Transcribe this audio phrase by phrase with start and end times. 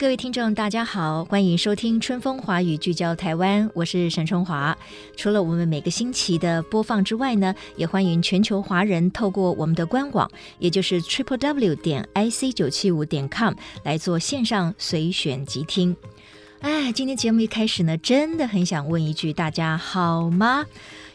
[0.00, 4.74] 各位听众，大家好，欢迎收听《春风华语》，聚焦台湾，我是沈春华。
[5.14, 10.26] 除了我们每个星期的播放之外呢，也欢迎全球华人透过我们的官网，
[10.58, 13.52] 也就是 triple w 点 i c 九七五点 com
[13.84, 15.94] 来做线上随选即听。
[16.60, 20.64] 哎，今天节目一开始呢，真的很想问一句：大家好吗？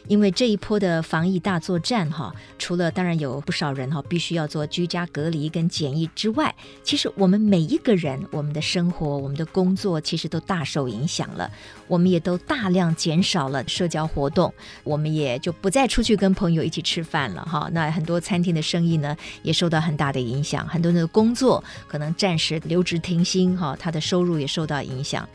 [0.08, 11.50] 因为这一波的防疫大作战，哈，除了当然有不少人哈必须要做居家隔离跟检疫之外，其实我们每一个人，我们的生活、我们的工作，其实都大受影响了。
[11.88, 14.52] 我们也都大量减少了社交活动，
[14.84, 17.68] 我们也就不再出去跟朋友一起吃饭了，哈。
[17.72, 25.28] 那很多餐厅的生意呢，也受到很大的影响，很多人的工作可能暂时留职停薪，哈，他的收入也受到影响。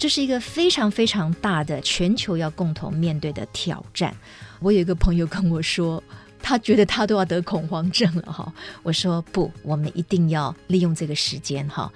[0.00, 4.16] 这是一个非常非常大的全球要共同面对的挑战。
[4.58, 6.02] 我有一个朋友跟我说，
[6.42, 8.50] 他觉得他都要得恐慌症了哈。
[8.82, 11.92] 我说不，我们一定要利用这个时间哈。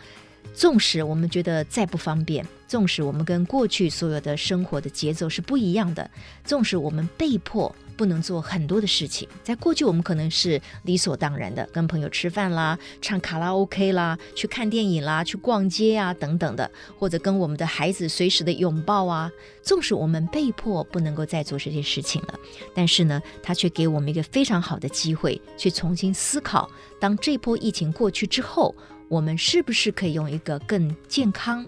[0.52, 6.10] 纵使我们觉得再不方便，纵使我们跟过去所有的生活的节奏是不一样的，
[6.44, 7.74] 纵使我们被迫。
[7.96, 19.30] 不能做很多的事情，在过去我们可能是理所当然的，跟朋友吃饭啦、唱卡拉 OK 啦、去看电影啦、去逛街啊等等的，或者跟我们的孩子随时的拥抱啊。
[19.62, 22.38] 纵使我们被迫不能够再做这些事情了，
[22.74, 28.74] 但是呢，他却给我们一个非常好的机会，去重新思考：当这波疫情过去之后，
[29.08, 31.66] 我们是不是可以用一个更健康、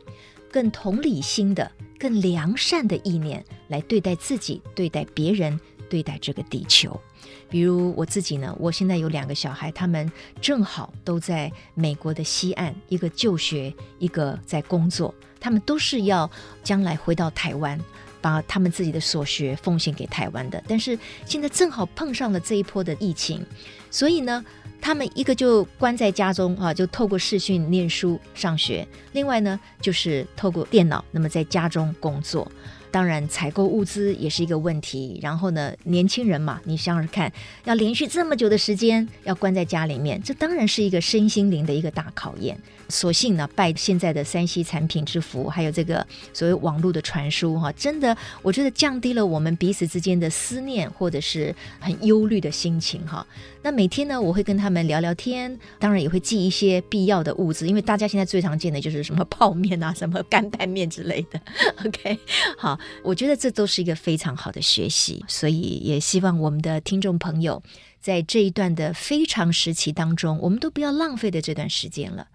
[0.51, 5.59] 更同理心的、更良善的意念来对待自己、对待别人？
[5.89, 7.01] 对待这个地球，
[7.49, 16.31] 比如我自己呢，我现在有两个小孩，他们正好都在美国的西岸，一个就学，一个在工作，他们都是要
[16.63, 17.79] 将来回到台湾，
[18.21, 20.63] 把他们自己的所学奉献给台湾的。
[20.69, 23.45] 但是现在正好碰上了这一波的疫情，
[23.91, 24.45] 所以呢，
[24.81, 32.51] 他们一个就关在家中啊，就透过视讯念书上学；另外呢，就是透过电脑，那么在家中工作。
[32.97, 35.19] 当然，采购物资也是一个问题。
[35.21, 37.31] 然后呢，年轻人嘛，你想想看，
[37.65, 42.59] 要连续这么久的时间要关在家里面，这当然是一个身心灵的一个大考验。
[42.89, 53.27] 所幸呢，拜现在的三 C 产品之福，还有这个所谓网络的传输，哈，真的，我觉得降低了我们彼此之间的思念或者是很忧虑的心情，哈。
[53.67, 61.41] 那每天呢，我会跟他们聊聊天，当然也会寄一些必要的物资，因为大家现在最常见的就是什么泡面啊、 什么干拌面之类的。
[61.85, 62.17] OK，
[62.57, 67.61] 好，我觉得这都是一个非常好的学习，所以也希望我们的听众朋友
[68.01, 72.29] 在这一段的非常时期当中，我们都不要浪费的这段时间了。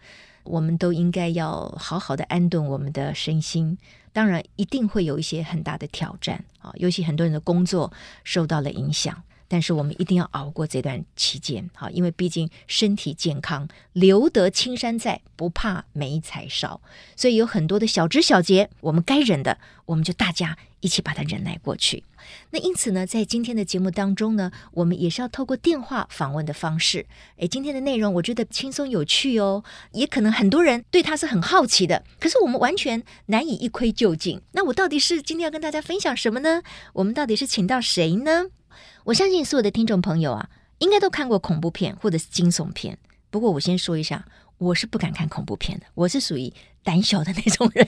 [0.44, 3.78] 我们都应该要好好的安顿我们的身心，
[4.12, 7.94] 当然一定会有一些很大的挑战啊，尤其很多人的工作
[8.25, 16.79] 受到了影响，但是我们一定要熬过这段期间，好，因为毕竟身体健康，留得青山在，不怕没柴烧，
[17.17, 19.57] 所以有很多的小枝小节，我们该忍的，
[19.88, 22.06] 我们就大家一起把它忍耐过去。
[22.51, 27.06] 那因此呢，在今天的节目当中呢，我们也是要透过电话访问的方式。
[27.35, 32.06] 诶，今天的内容我觉得轻松有趣哦，也可能很多人对他是很好奇的。
[32.22, 34.41] 可是我们完全难以一窥究竟。
[34.53, 36.62] 那我到底是今天要跟大家分享什么呢？
[36.94, 38.45] 我们到底是请到谁呢？
[39.06, 42.97] 我相信所有的听众朋友啊，应该都看过恐怖片或者是惊悚片。
[43.29, 44.25] 不过我先说一下，
[44.57, 46.53] 我是不敢看恐怖片的，我是属于
[46.84, 47.88] 胆小的那种人。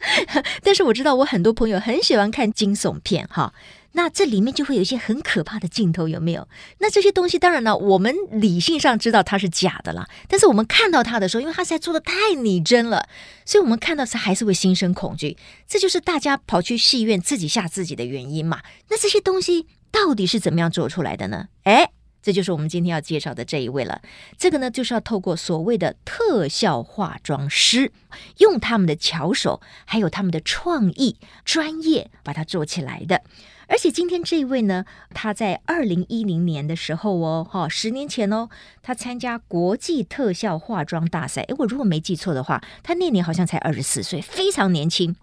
[0.62, 3.52] 但是我知道，我很多朋友很喜欢看惊悚片，哈，
[3.92, 6.48] 那这里面就会有一些很可怕的镜头，有没有？
[6.78, 13.06] 那这些东西当然呢，我们理性上知道它是假的啦，但是我们看到它的时候，因为它实在做的太拟真了，
[13.44, 15.36] 所以我们看到是还是会心生恐惧。
[15.68, 18.62] 这就是大家跑去戏院自己吓自己的原因嘛。
[18.88, 21.48] 那这些东西到底是怎么样做出来的呢？
[21.64, 21.90] 诶。
[22.22, 24.02] 这就是我们今天要介绍的这一位了。
[24.36, 27.92] 这个呢，就是要透过所谓的特效化妆师，
[28.36, 31.16] 用他们的巧手，还有他们的创意、
[31.46, 33.22] 专业，把它做起来的。
[33.68, 34.84] 而且今天这一位呢，
[35.14, 38.50] 他在二零一零年的时候哦，哈，十年前哦，
[38.82, 41.40] 他参加国际特效化妆大赛。
[41.44, 45.16] 诶，我如果没记错的话，他那年好像才二十四岁，非常年轻。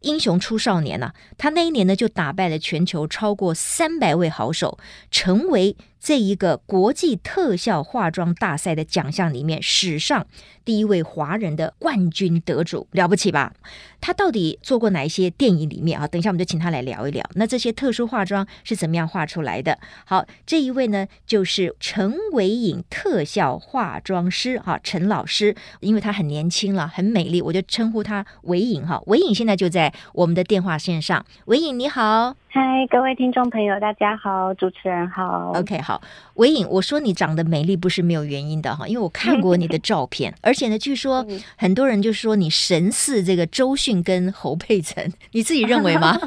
[0.00, 4.78] 英雄出少年呐、他那一年呢就打败了全球超过三百位好手，
[5.10, 10.26] 成为这一个国际特效化妆大赛的奖项里面，史上
[10.64, 13.52] 第一位华人的冠军得主，了不起吧？
[14.00, 16.08] 他到底做过哪一些电影里面啊？
[16.08, 17.22] 等一下我们就请他来聊一聊。
[17.34, 19.78] 那这些特殊化妆是怎么样画出来的？
[20.06, 29.02] 好，这一位呢，就是陈维颖特效化妆师哈，陈老师，因为他很年轻了，很美丽，我就称呼他维颖哈。
[29.06, 32.34] 维颖现在就在我们的电话线上，维颖你好。
[32.52, 35.52] 嗨，各位听众朋友，大家好，主持人好。
[35.54, 36.02] OK，好，
[36.34, 41.24] 维颖，我说你长得美丽不是没有原因的哈，因为我看过你的 照片，而且呢，据说
[41.56, 46.18] 很多人就说你神似这个周迅跟侯佩岑，你自己认为吗？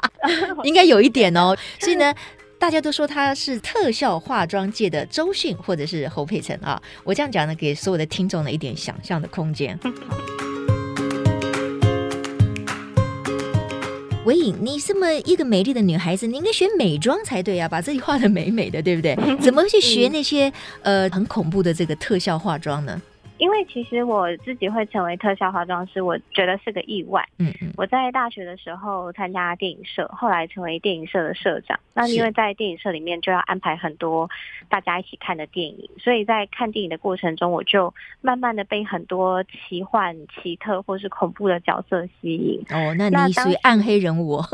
[0.62, 1.56] 应该有一点哦。
[1.80, 2.14] 所以呢，
[2.58, 6.78] 大家都说他是特效化妆界的周迅或者是侯佩岑啊。
[7.02, 9.78] 我这样讲呢，给所有的听众呢一点想象的空间。
[14.24, 19.16] 维颖，你这么一个美丽的女孩子，你应该学美妆才对呀，把自己画的美美的，对不对？
[19.40, 20.52] 怎么去学那些
[20.82, 23.02] 呃很恐怖的这个特效化妆呢？
[23.42, 27.26] 因为其实我自己会成为特效化妆师，我觉得是个意外。
[27.40, 31.76] 嗯嗯，我在大学的时候参加电影社，后来成为电影社的社长。
[31.92, 34.30] 那因为在电影社里面就要安排很多
[34.68, 42.64] 大家一起看的电影，所以在看电影的过程中，我就慢慢的被很多奇幻、奇特或是恐怖的角色吸引。
[42.70, 44.40] 哦，那你属于暗黑人物。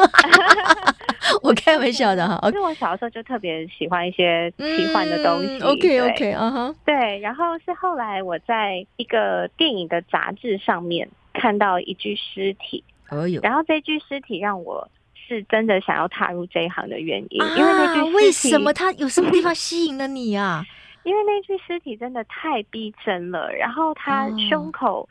[1.42, 5.58] 我开玩笑的哈，因为我小时候就特别喜欢一些奇幻的东西。
[5.58, 7.18] 嗯、OK OK，嗯哼，对。
[7.18, 20.64] 然后是后来我在一个电影的杂志上面看到一具尸体，哎呦，然后这具尸体让我是真的想要踏入这一行的原因，啊、因为那具为什么他有什么地方吸引了你啊？
[21.04, 25.02] 因为那具尸体真的太逼真了，然后他胸口。
[25.02, 25.08] 哦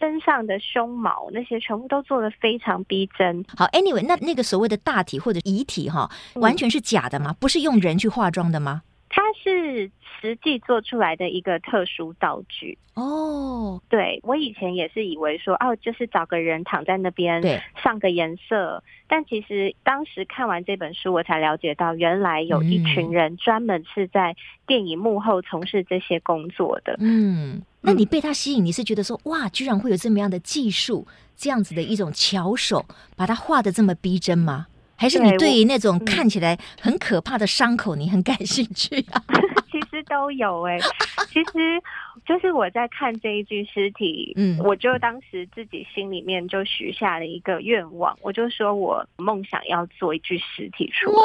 [0.00, 3.44] 身上的胸毛那些全部都做的非常逼真。
[3.56, 7.34] 好，Anyway，那那个所谓的大体或者遗体哈，完全是假的吗？
[7.40, 8.82] 不是用人去化妆的吗？
[9.08, 9.90] 它是
[10.20, 12.76] 实际做出来的一个特殊道具。
[12.94, 18.82] 哦，对，我以前也是以为说，哦，就是找个人躺在那边，对，上个颜色。
[19.06, 24.34] 但其实当时看完这本书，我才了解到，原来有一群人专门是在
[24.66, 26.96] 电影幕后从事这些工作的。
[26.98, 27.62] 嗯。
[27.80, 31.06] 那你被他吸引，你是觉得说哇，居然会有这么样的技术，
[31.36, 32.84] 这样子的一种巧手，
[33.16, 34.66] 把它画的这么逼真吗？
[34.98, 39.22] 还是你对于那种看起来很可怕的伤口，你很感兴趣啊？
[39.70, 40.88] 其实都有哎、欸，
[41.28, 41.80] 其实
[42.26, 51.18] 就是我在看这一具尸体，嗯，我就当时自己心里面就许下了一个愿望，我就说我梦想要做一具尸体出来。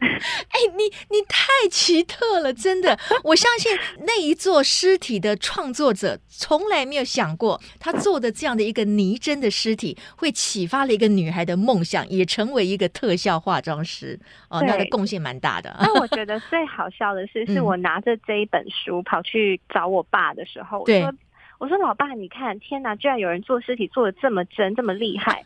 [0.02, 2.98] 哎、欸，你你太奇特了，真的！
[3.22, 3.70] 我相信
[4.06, 14.18] 那一座尸体的创作者从来没有想过，他做的这样的一个拟真的尸体，会启发了一个女孩的梦想，也成为一个特效化妆师。
[14.48, 15.74] 哦，他的贡献蛮大的。
[15.80, 21.18] 那我 觉得最好笑的是，是我拿着这一本书跑去找我爸的时候，对我说
[21.60, 25.42] ：“我说老爸，你看，天哪，居然有人做尸体做的这么真，这么厉害。”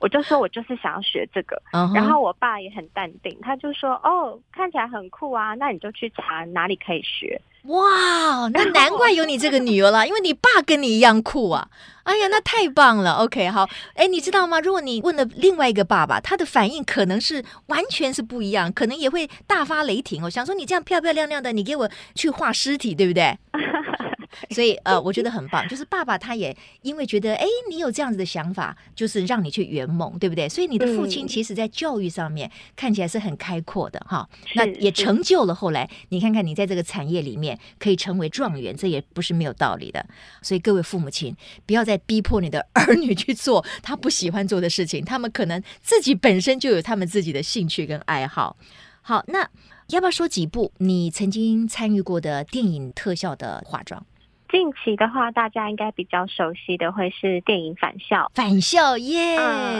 [0.00, 1.94] 我就说，我就是想要学这个，uh huh.
[1.94, 7.40] 然后我爸也很淡定，他就说，哦，看起来很酷啊，那你就去查哪里可以学。
[7.64, 11.68] 哇，那难怪有你这个女儿了，因为你爸跟你一样酷啊！
[12.04, 13.12] 哎呀，那太棒了。
[13.16, 14.58] OK，好，哎，你知道吗？
[14.60, 23.36] 如果你问了另外一个爸爸，他的反应可能是完全是不一样，可能也会大发雷霆哦，想说你这样漂漂亮亮的，你给我去画尸体，对不对？
[24.50, 30.48] 所以呃，我觉得很棒，就是爸爸他也因为觉得哎，你有这样子的想法，就是让你去圆梦，对不对？
[30.48, 40.04] 所以你的父亲其实在教育上面看起来是很开阔的哈，那也成就了后来你看看你在这个产业里面可以成为状元，这也不是没有道理的。
[40.42, 48.56] 所以各位父母亲，不要再逼迫你的儿女去做他不喜欢做的事情，他们可能自己本身就有他们自己的兴趣跟爱好。
[49.02, 49.48] 好，那
[49.88, 54.04] 要不要说几部你曾经参与过的电影特效的化妆？
[54.50, 58.24] 近期的话，大家应该比较熟悉的会是电影《返校》。
[58.34, 59.38] 返校耶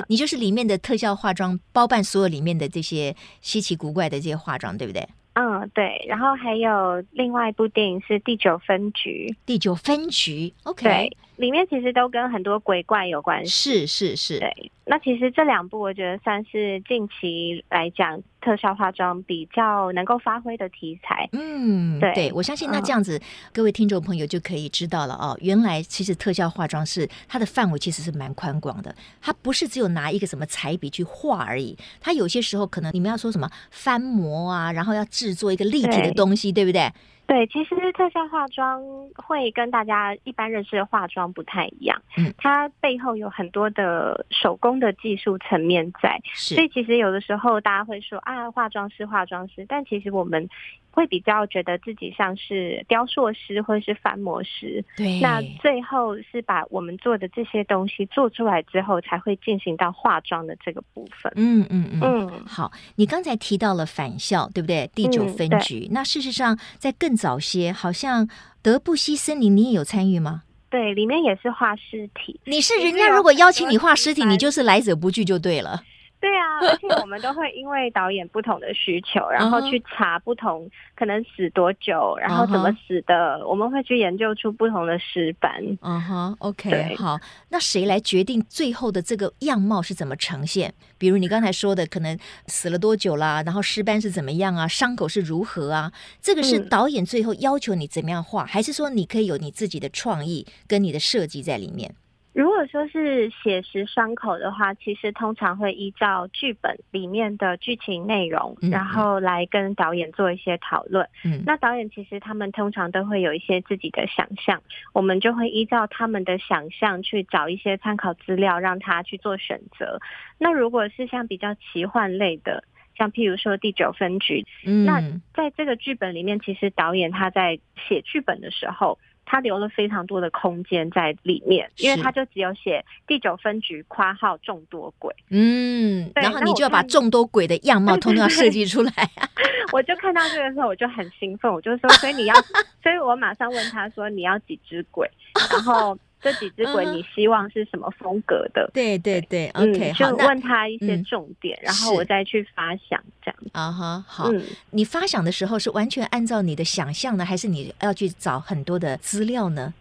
[0.08, 5.06] 你就是里面的特效化妆，包办所有里面的这些稀奇古怪的这些化妆，对不对？
[5.32, 6.04] 嗯，对。
[6.08, 9.32] 然后还有另外一部电影是《第九分局》。
[9.46, 11.10] 第九分局，OK。
[11.40, 13.50] 对，里面其实都跟很多鬼怪有关系。
[13.50, 14.70] 是是是，对。
[14.84, 21.28] 那其实这两部我觉得算是近期来讲特效化妆比较能够发挥的题材。
[21.30, 25.38] 嗯，对，对，我相信那这样子，嗯、各位听众朋友就可以知道了哦。
[25.40, 31.76] 原来其实特效化妆是它的范围其实是蛮宽广的，它不是只有拿一个什么彩笔去画而已。
[32.00, 36.92] 它有些时候可能你们要说什么翻模啊，然后要制作一个立体的东西，对，对不对？
[37.30, 38.82] 对，其实特效化妆
[39.14, 50.48] 会跟大家一般认识的化妆不太一样，嗯，它背后有很多的手工的技术层面在，所以其实有的时候大家会说啊，化妆师，化妆师，但其实我们
[50.90, 54.84] 会比较觉得自己像是雕塑师或者是翻模师。
[54.96, 61.32] 对，那最后是把我们做的这些东西做出来之后，才会进行到化妆的这个部分。
[61.36, 62.00] 嗯嗯嗯。
[62.02, 64.90] 嗯，好，你刚才提到了返校，对不对？
[64.94, 65.86] 第九分局。
[65.90, 68.28] 嗯、那事实上，在更早些，好像
[68.62, 70.42] 德布西森林，你也有参与吗？
[70.68, 72.38] 对，里面也是画尸体。
[72.44, 75.82] 你是人家如果邀请你画尸体，你就是来者不拒就对了。
[76.20, 85.50] 对啊， 而且我们都会因为导演不同的需求，然后去查不同可能死多久，然后怎么死的，我们会去研究出不同的尸斑。
[85.80, 90.74] 嗯哼，OK，好，那谁来决定最后的这个样貌是怎么呈现？
[90.98, 95.90] 比如你刚才说的，可能死了多久啦，然后尸斑是怎么样啊，伤口是如何啊？
[96.20, 101.94] 这个是导演最后要求你怎么样画，还是说你可以有你自己的创意跟你的设计在里面？
[102.32, 111.08] 如果说是写实伤口的话，其实通常会依照剧本里面的剧情内容，嗯、然后来跟导演做一些讨论。
[111.24, 119.98] 嗯，那导演其实他们通常都会有一些自己的想象，我们就会依照他们的想象去找一些参考资料，让他去做选择。
[120.38, 122.62] 那如果是像比较奇幻类的，
[122.96, 125.00] 像譬如说第九分局，嗯，那
[125.34, 127.58] 在这个剧本里面，其实导演他在
[127.88, 129.00] 写剧本的时候。
[129.30, 139.28] 他留了非常多的空间在里面，因为他就只有写第九分局括号众多鬼，嗯，然后你就要把众多鬼的样貌通通要设计出来啊。
[139.72, 142.34] 我就看到这个时候我就很兴奋，我就说，所以你要，
[142.82, 145.08] 所以我马上问他说你要几只鬼，
[145.52, 145.96] 然后。
[146.20, 148.62] 这几只鬼你希望是什么风格的？
[148.62, 154.04] 嗯、对对对，OK，、嗯、就问他一些重点，嗯、然后我再去发想这样啊哈。
[154.06, 159.72] 好，嗯、你发想的时候是完全按照你的想象呢，还是你要去找很多的资料呢？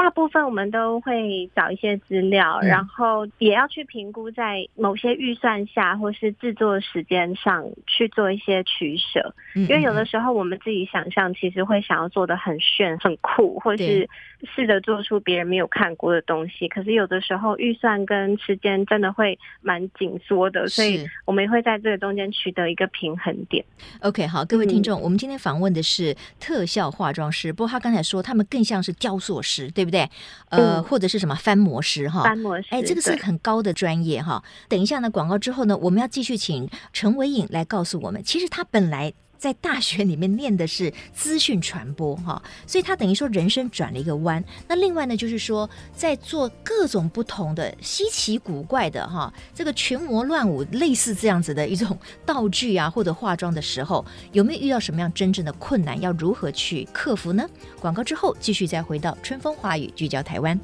[0.00, 9.34] 大部分我们都会找一些资料，嗯、然后也要去评估在某些预算下或是制作时间上去做一些取舍。
[9.54, 14.08] 嗯嗯，因为有的时候我们自己想象，其实会想要做的很炫、很酷，或是
[14.54, 16.66] 试着做出别人没有看过的东西。
[16.66, 23.62] 可是有的时候预算跟时间真的会蛮紧缩的，所以我们也会在这个中间取得一个平衡点。
[24.00, 29.89] OK，好，各位听众，嗯、我们今天访问的是特效化妆师，不过他刚才说他们更像是雕塑师，对不对？
[29.90, 30.08] 对，
[30.50, 34.42] 呃，或者是什么翻模师哈，翻模师，哎，这个是很高的专业哈。
[34.68, 39.12] 等一下呢，广告之后呢，我们要继续请陈伟颖来告诉我们，其实他本来。
[39.40, 44.44] 在大学里面念的是资讯传播，哈，所以他等于说人生转了一个弯。
[44.68, 55.98] 那另外呢，就是说在做各种不同的稀奇古怪的哈，这个群魔乱舞，类似这样子的一种道具啊，或者化妆的时候，有没有遇到什么样真正的困难？
[56.02, 57.48] 要如何去克服呢？
[57.80, 60.60] 广告之后继续再回到春风华语，聚焦台湾。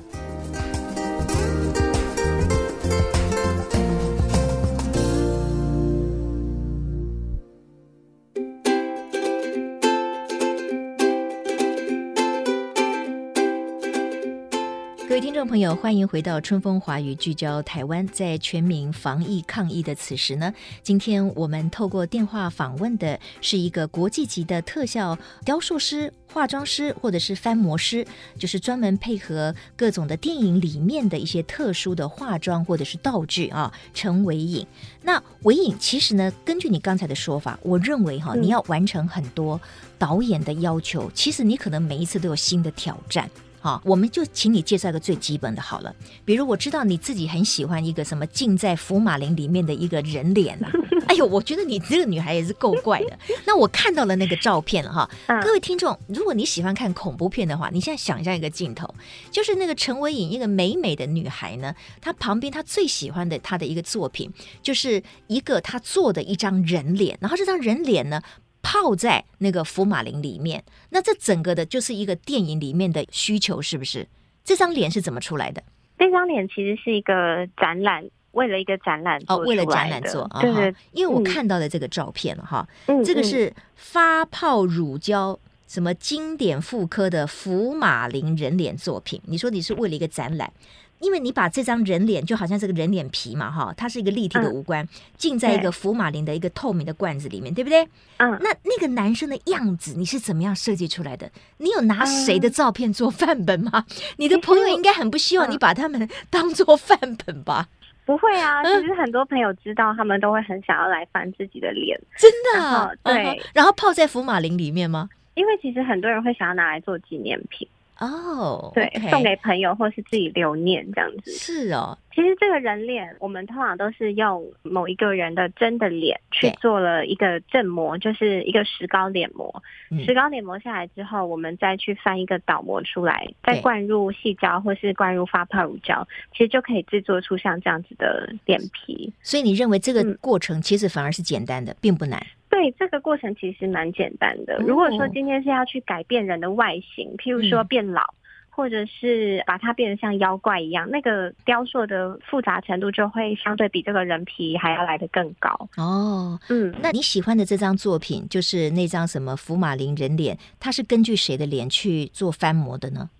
[15.09, 18.05] 各位听众朋友，欢迎回到春风华语，聚焦台湾。
[18.09, 28.05] 在全民防疫抗疫的此时呢，今天我们透过电话访问的是一个国际级的特效雕塑师、化妆师，或者是翻模师，
[28.37, 33.73] 就是专门配合各种的电影里面的一些特殊的化妆或者是道具啊。
[33.95, 34.67] 陈维颖，
[35.03, 39.59] 那维颖其实呢，根据你刚才的说法，我认为哈，你要完成很多
[39.99, 43.31] 导演的要求，其实你可能每一次都有新的挑战。
[43.67, 45.93] 好，我们就请你介绍一个最基本的好了。
[46.25, 50.71] 比如我知道你自己很喜欢一个什么浸在福马林里面的一个人脸啊。
[51.09, 53.19] 哎呦，我觉得你这个女孩也是够怪的。
[53.45, 55.11] 那我看到了那个照片了哈。
[55.43, 58.95] 各位听众，如果你喜欢看恐怖片的话，你现在想象一个镜头，
[59.33, 64.33] 就是那个陈维颖一个美美的女孩呢，她旁边她最喜欢的她的一个作品，
[64.63, 68.23] 就是一个她做的一张人脸，然后这张人脸呢。
[68.67, 74.09] 泡在那个福马林里面，那这整个的就是一个电影里面的需求，是不是？
[74.43, 75.63] 这张脸是怎么出来的？
[75.97, 80.75] 这张脸其实是一个展览，为了一个展览哦，为了展览做，对对。
[80.91, 89.21] 因为我看到的这个照片哈，嗯、这个是发泡乳胶什么经典妇科的福马林人脸作品。
[89.27, 90.53] 你说你是为了一个展览？
[91.01, 94.87] 因为你把这张人脸就好像这个人脸皮嘛，哈，它是一个立体的五官，
[95.17, 97.83] 浸、嗯、在一个福马林的一个透明的罐子里面，对不对？
[98.19, 101.31] 嗯，那那个男生的样子你是怎么样设计出来的？
[101.59, 103.71] 你有拿谁的照片做范本吗？
[103.75, 103.85] 嗯、
[104.19, 107.69] 你的朋友应该很不希望你把他们当做范本吧？
[108.05, 115.09] 不会啊，其实很多朋友知道，他们都会很想要来翻自己的脸，真的、啊，对、嗯，然后泡在福马林里面吗？
[115.35, 117.69] 因为其实很多人会想要拿来做纪念品。
[117.99, 121.31] 哦，对.送给朋友或是自己留念这样子。
[121.31, 129.63] 是哦，其实这个人脸，我们通常都是用某一个人的真的脸去做了一个正模，就是一个石膏脸模。
[130.05, 139.13] 石膏脸模下来之后，我们再去翻一个倒模出来，再灌入细胶或是灌入发泡乳胶，其实就可以制作出像这样子的脸皮。
[139.23, 142.21] 所以你认为这个过程其实反而是简单的，嗯、并不难。
[142.57, 144.57] 对，这个过程其实蛮简单的。
[144.61, 148.17] 如果说今天是要去改变人的外形，譬如说变老，嗯、
[148.49, 155.51] 或者是把它变得像妖怪一样，那个雕塑的复杂程度就会相对比这个人皮还要来得更高。
[155.77, 163.11] 哦，嗯，那你喜欢的这张作品，就是那张什么福马林人脸，它是根据谁的脸去做翻模的呢？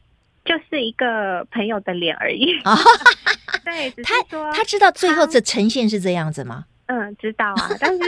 [0.47, 2.59] 就是一个朋友的脸而已。
[2.65, 2.75] 哦、
[3.63, 4.15] 对，他
[4.55, 6.65] 他知道最后的呈现是这样子吗？
[6.87, 8.03] 嗯，知道啊， 但是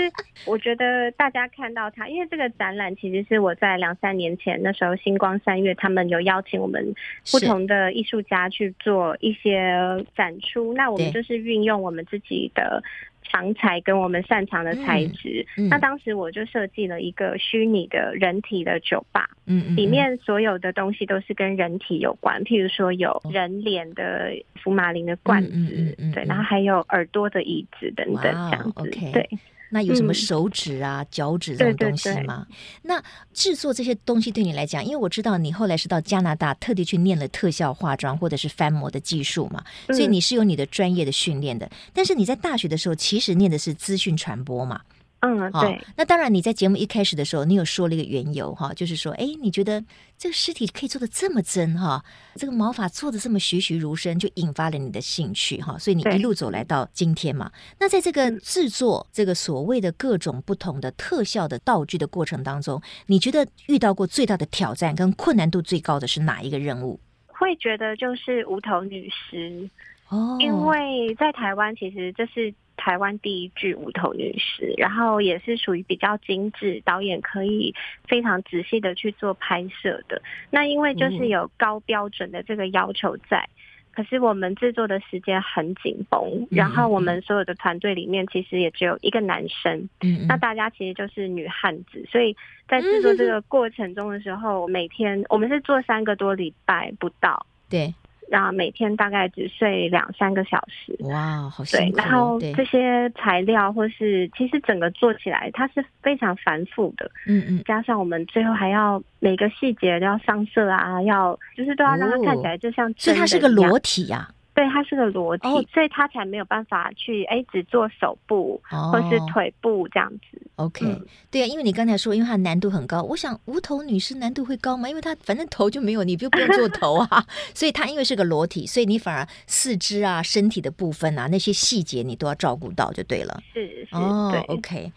[0.47, 6.95] 我觉得大家看到它，因为这个展览其实是我在两三年前那时候星光三月他们有邀请我们
[7.33, 12.83] 不同的艺术家去做一些展出，那我们就是运用我们自己的。
[13.29, 15.67] 长才跟我们擅长的材质，嗯。
[15.67, 24.33] 嗯，那当时我就设计了一个虚拟的人体的酒吧，嗯，嗯，嗯，里面所有的东西都是跟人体有关，譬如说有人脸的
[24.63, 29.13] 福马林的罐子，对，然后还有耳朵的椅子等等这样子 okay.
[29.13, 29.29] 对。
[29.71, 32.47] 那有什么手指啊、嗯、脚趾这种东西吗？
[32.49, 41.71] 对对对，那制作这些东西对你来讲，因为我知道你后来是到加拿大特地去念了特效化妆或者是翻模的技术嘛，所以你是有你的专业的训练的。
[41.93, 44.81] 但是你在大学的时候，其实念的是资讯传播嘛。
[45.21, 45.79] 嗯，对、哦。
[45.97, 49.85] 那当然，你在节目一开始的时候，你有说了一个缘由哈，就是说，哎，你觉得
[50.17, 52.05] 这个尸体可以做的这么真哈，
[52.37, 57.51] 这个毛发做的这么栩栩如生，就引发了你的兴趣哈，所以你一路走来到今天嘛。
[57.81, 67.01] 那在这个制作这个所谓的各种不同的特效的道具的过程当中，你觉得遇到过最大的挑战跟困难度最高的是哪一个任务？
[67.27, 69.69] 会觉得就是无头女尸
[70.11, 72.55] 哦，因为在台湾其实这是。
[72.79, 77.75] 台湾第一具无头女尸，然后也是属于比较精致，导演可以
[78.07, 80.23] 非常仔细的去做拍摄的。
[80.49, 92.35] 那因为就是有高标准的这个要求在，嗯、可是我们制作的时间很紧绷，然后我们所有的团队里面其实也只有一个男生，嗯，那大家其实就是女汉子，所以
[92.69, 97.93] 在制作这个过程中的时候，每天我们是做三个多礼拜不到，对。
[98.31, 100.97] 然后每天大概只睡两三个小时。
[101.05, 101.97] 哇，好辛苦。
[101.97, 107.11] 对，然后这些材料或是其实整个做起来它是非常繁复的。
[107.27, 107.63] 嗯嗯。
[107.65, 112.93] 加上我们最后还要每个细节都要上色啊，要就是都要让它看起来就像。
[112.97, 114.35] 所以它是个裸体呀、啊。
[114.59, 120.43] 对，它是个裸体，oh, 所以它才没有办法去哎，只做手部、oh, 或是腿部这样子。
[120.57, 124.89] OK，、嗯、对啊，因为你刚才说，因为它难度很高，我想无头女尸难度会高吗？
[124.89, 127.25] 因为它反正头就没有，你就不用做头啊。
[127.55, 133.41] 所以它因为是个裸体，所以你反而四肢啊、身体的部分啊那些细节你都要照顾到就对了。
[133.55, 134.93] 是是哦、oh,，OK，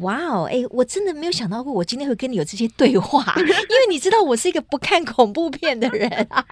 [0.00, 6.44] 哇哦，哎，我真的没有想到过，我今天会跟你有这些对话， 因为你知道我是一个不看恐怖片的人啊。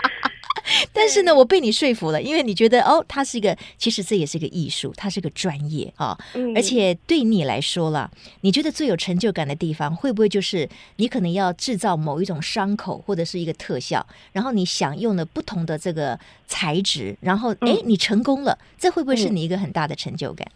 [0.93, 20.47] 但是呢，我被你说服了，因为你觉得哦，它是一个，其实这也是个艺术，它是个专业啊、哦，而且对你来说了，你觉得最有成就感的地方，会不会就是你可能要制造某一种伤口或者是一个特效，然后你想用了不同的这个材质，然后哎，你成功了，这会不会是你一个很大的成就感？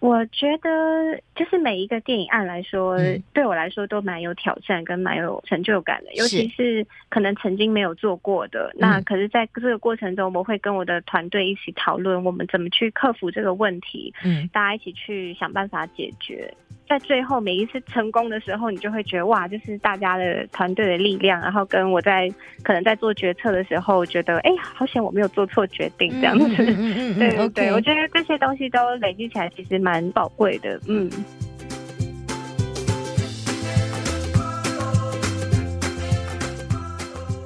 [0.00, 8.72] 我觉得，就是每一个电影案来说，嗯，对我来说都蛮有挑战跟蛮有成就感的，尤其是可能曾经没有做过的。
[8.76, 16.54] 那可是在这个过程中，我们会跟我的团队一起讨论，我们怎么去克服这个问题，嗯，大家一起去想办法解决。
[16.88, 26.46] 在最后每一次成功的时候，你就会觉得哇，就是大家的团队的力量，然后跟我在可能在做决策的时候，觉得哎，好险我没有做错决定这样子。
[26.46, 30.80] 嗯嗯嗯嗯、对对.我觉得这些东西都累积起来，其实蛮宝贵的。
[30.88, 31.10] 嗯。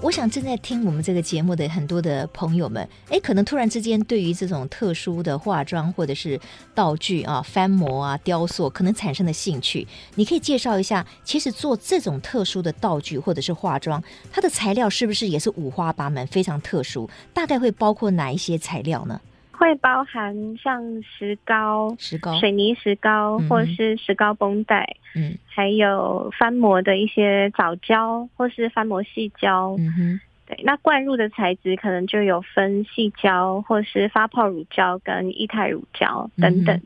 [0.02, 6.38] 我想正在听我们这个节目的很多的朋友们，哎，可能突然之间对于这种特殊的化妆或者是
[6.74, 9.86] 道具啊、翻模啊、雕塑，可能产生了兴趣。
[10.16, 17.08] 你可以介绍一下，其实做这种特殊的道具或者是化妆，它的材料是不是也是五花八门、非常特殊？
[17.32, 19.20] 大概会包括哪一些材料呢？
[19.62, 36.76] 会包含像石膏、石膏、水泥石膏，嗯、或是石膏绷带，嗯，还有翻模的一些藻胶或是翻模细胶，嗯哼，对，那灌入的材质可能就有分细胶或是发泡乳胶跟液态乳胶等等。
[36.76, 36.82] 嗯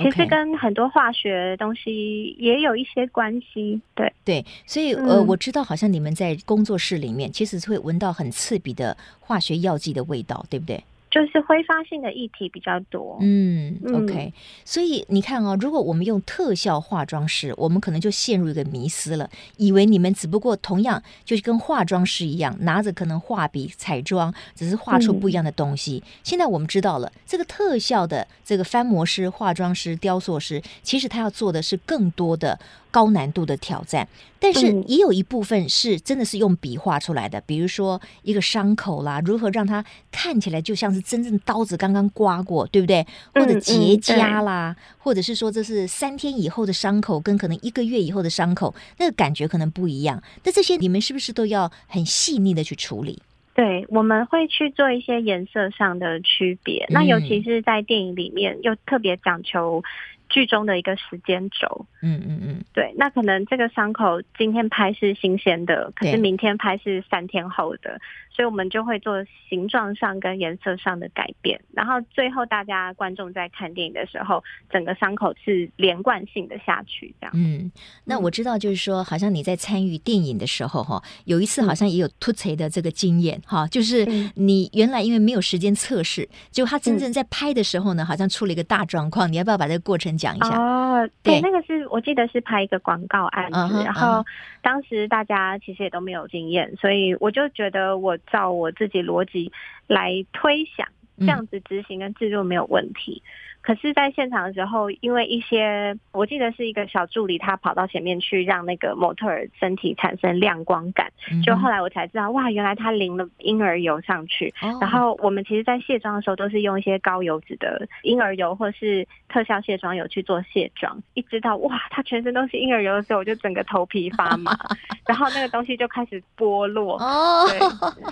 [0.00, 4.12] 其实跟很多化学东西也有一些关系，对。
[4.24, 10.80] 对，所以呃，我知道好像你们在工作室里面，其实是会闻到很刺鼻的化学药剂的味道，对不对？
[11.10, 14.32] 就是挥发性的液体比较多，嗯，OK，
[14.64, 26.02] 所以你看哦，如果我们用特效化妆师，我们可能就陷入一个迷思了，以为你们只不过同样就是跟化妆师一样，拿着可能画笔彩妆，只是画出不一样的东西。
[26.04, 32.58] 嗯、现在我们知道了，这个特效的这个翻模师、化妆师、雕塑师，其实他要做的是更多的。
[32.98, 34.08] 高难度的挑战，
[34.40, 43.06] 但是也有一部分是真的是用笔画出来的，比如说一个伤口啦，如何让它看起来就像是真正刀子刚刚刮过，对不对？
[43.32, 50.20] 或者结痂啦，或者是说这是三天以后的伤口，跟可能一个月以后的伤口，那个感觉可能不一样。
[50.42, 53.22] 那这些你们是不是都要很细腻的去处理？
[53.54, 56.84] 对，我们会去做一些颜色上的区别。
[56.90, 59.84] 那尤其是在电影里面，又特别讲求。
[60.28, 68.00] 剧中的一个时间轴，嗯嗯嗯，对，那可能这个伤口今天拍是新鲜的，可是明天拍是三天后的。
[68.38, 69.16] 所以我们就会做
[69.48, 77.32] 形状上跟颜色上的改变，然后最后大家观众在看电影的时候，整个伤口是连贯性的下去，这样。
[77.34, 77.68] 嗯，
[78.04, 89.32] 那我知道，就是说，好像你在参与电影的时候，哈，有一次好像也有突锤的这个经验，哈，就是你原来因为没有时间测试，结果他真正在拍的时候呢，好像出了一个大状况。
[89.32, 90.56] 你要不要把这个过程讲一下？
[90.56, 90.87] 哦，
[91.22, 94.24] 对，那个是我记得是拍一个广告案子，然后
[94.62, 98.16] 当时大家其实也都没有经验，所以我就觉得我。
[98.30, 99.50] 照我自己逻辑
[99.86, 100.86] 来推想，
[101.18, 103.22] 这样子执行跟制作没有问题。
[103.60, 111.12] 可是，在现场的时候，因为一些我记得是一个小助理，他跑到前面去让那个模特儿身体产生亮光感，
[111.44, 114.52] 就后来我才知道，哇，原来他淋了婴儿油上去。
[114.80, 120.98] 然后我们其实，在卸妆的时候都是用一些高油脂的婴儿油或是特效卸妆油去做卸妆。
[121.14, 124.56] 一知道哇，他全身都是婴儿油的时候，我就整个头皮发麻，
[125.06, 127.58] 然后那个东西就开始剥落，哦 对，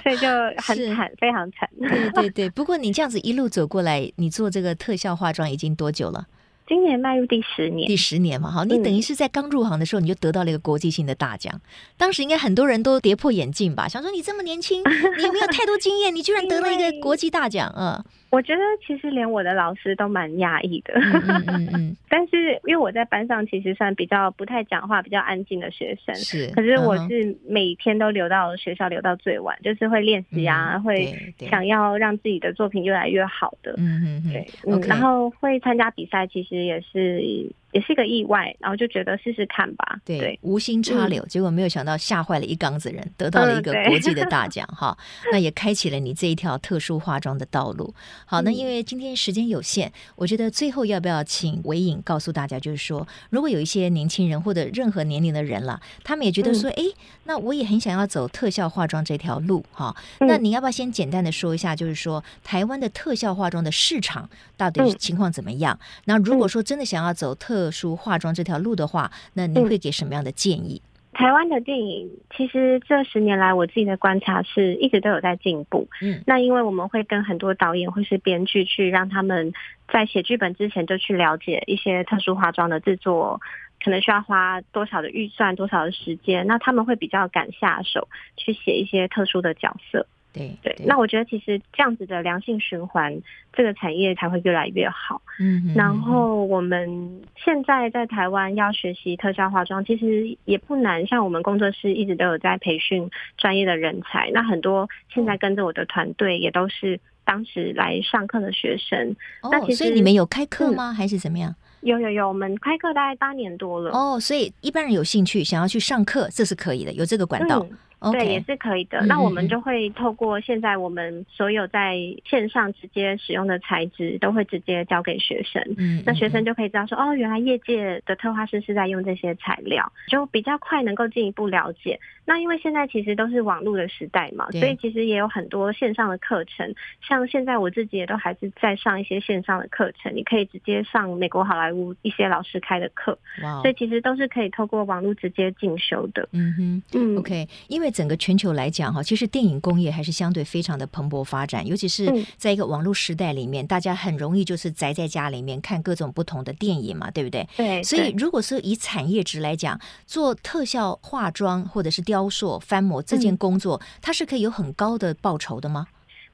[0.02, 0.28] 所以就
[0.60, 1.68] 很惨，非常惨。
[1.80, 5.50] 对对对，不过你这样子一路走过来，你做这个特效化妆。
[5.50, 6.26] 已经多久了？
[6.68, 11.60] 今年迈入第十年，第十年嘛，好，你等于是在刚入行的时候，你就得到了一个国际性的大奖。
[11.96, 16.12] 当时应该很多人都跌破眼镜吧，想说你这么年轻，你有没有太多经验？
[16.12, 18.02] 你居然得了一个 国际大奖，嗯。
[18.36, 26.46] 我觉得其实连我的老师都蛮压抑的，嗯嗯嗯， 但是因为我在班上其实算比较不太讲话、比较安静的学生，是。
[26.54, 34.32] 可是我是每天都留到学校留到最晚，就是会练习啊、嗯，会想要让自己的作品越来越好的，嗯嗯嗯，
[34.80, 37.50] 对.然后会参加比赛，其实也是。
[37.72, 39.98] 也是一个意外，然后就觉得试试看吧。
[40.04, 45.28] 对，对无心插柳、嗯，结果没有想到吓坏了一缸子人，得到了一个国际的大奖哈、嗯。
[45.32, 47.92] 那也开启了你这一条特殊化妆的道路。
[48.24, 60.28] 好，那因为今天时间有限，我觉得最后要不要请韦颖告诉大家，就是说，如果有一些年轻人或者任何年龄的人了，他们也觉得说，哎、嗯，那我也很想要走特效化妆这条路哈、嗯。
[60.28, 65.76] 那你要不要先简单的说一下，就是说台湾的特效化妆的市场到底情况怎么样？
[65.80, 70.82] 嗯、那如果说真的想要走特特殊化妆这条路的话，那你会给什么样的建议？
[70.84, 75.88] 嗯、台湾的电影其实这十年来，我自己的观察是一直都有在进步。
[76.02, 79.54] 嗯，那因为我们会跟很多导演或是编剧去让他们
[79.90, 83.40] 在写剧本之前就去了解一些特殊化妆的制作，
[83.82, 90.06] 可能需要花多少的预算、多少的时间，那他们会比较敢下手去写一些特殊的角色。
[90.36, 93.16] 对对，那我觉得其实这样子的良性循环，
[93.52, 95.20] 这个产业才会越来越好。
[95.40, 101.06] 嗯，然后我们现在在台湾要学习特效化妆，其实也不难。
[101.06, 109.16] 像我们工作室一直都有在培训专业的人才，那很多现在跟着我的团队也都是当时来上课的学生。
[109.42, 110.92] 哦，那其实所以你们有开课吗？
[110.92, 111.54] 还是怎么样？
[111.82, 113.90] 有有有，我们开课大概八年多了。
[113.92, 117.64] 哦，所以一般人有兴趣想要去上课，这是可以的，有这个管道。
[118.12, 119.00] 对，也是可以的。
[119.06, 125.62] 那我们就会透过现在我们所有在线上直接使用的材质，都会直接交给学生。
[125.78, 131.98] 嗯，那学生就可以知道说，哦，原来业界的特化师是在用这些材料，就比较快能够进一步了解。
[132.26, 136.74] 那因为现在其实都是网络的时代嘛，所以其实也有很多线上的课程。
[137.00, 143.18] 像现在我自己也都还是在上一些线上的课程，你可以直接上美国好莱坞一些老师开的课。
[143.42, 146.28] 哇，所以其实都是可以透过网络直接进修的。
[146.32, 147.85] 嗯哼，嗯，OK，因为。
[147.86, 157.48] 在整个全球来讲，哈，其实电影工业还是相对非常的蓬勃发展，尤其是在一个网络时代里面，大家很容易就是宅在家里面看各种不同的电影嘛，对不对？
[157.56, 157.80] 对。
[157.84, 165.86] 所以，如果是以产业值来讲，做特效化妆或者是雕塑、翻模这件工作，它是可以有很高的报酬的吗？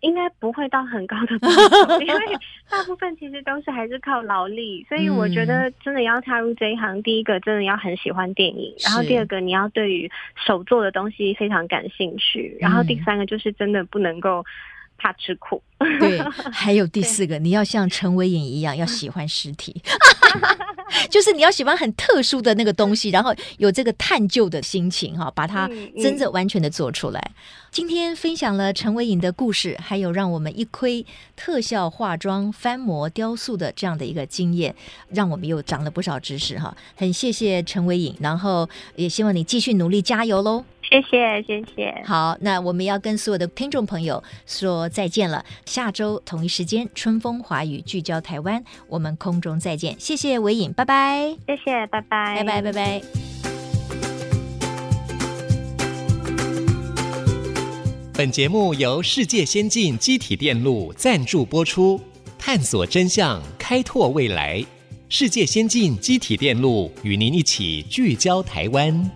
[0.03, 2.21] 应该不会到很高的报酬，因为
[2.71, 10.11] 大部分其实都是还是靠劳力，所以我觉得真的要踏入这一行，第一个真的要很喜欢电影，然后第二个你要对于
[10.45, 14.45] 手做的东西非常感兴趣，然后第三个就是真的不能够。
[15.03, 15.61] 怕吃苦，
[15.99, 16.21] 对，
[16.53, 19.83] 还有第四个，你要像陈伟颖一样，要喜欢尸体，
[21.11, 25.69] 就是你要喜欢很特殊的那个东西，然后有这个探究的心情哈，把它
[26.01, 27.21] 真正完全的做出来。
[27.21, 34.73] 嗯嗯、今天分享了陈伟颖的故事，还有让我们一窥特效化妆、翻模雕塑的这样的一个经验，
[35.09, 36.77] 让我们又长了不少知识哈。
[36.95, 40.65] 很谢谢陈伟颖，然后也希望你继续努力加油喽。
[40.93, 45.43] 谢谢谢谢，好，那我们要跟所有的听众朋友说再见了。
[45.65, 49.97] 下周同一时间，春风华语聚焦台湾，我们空中再见。
[49.99, 51.35] 谢谢维颖，拜拜。
[51.47, 53.03] 谢谢，拜拜，拜拜，拜拜。
[58.13, 61.99] 本节目由世界先进机体电路赞助播出，
[62.39, 64.63] 探索真相，开拓未来。
[65.09, 69.11] 世界先进机体电路与您一起聚焦台湾。